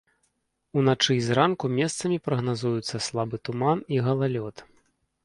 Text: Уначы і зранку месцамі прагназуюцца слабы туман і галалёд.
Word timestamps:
Уначы 0.79 1.11
і 1.17 1.19
зранку 1.27 1.69
месцамі 1.79 2.17
прагназуюцца 2.29 3.03
слабы 3.09 3.41
туман 3.49 3.85
і 3.97 4.01
галалёд. 4.09 4.65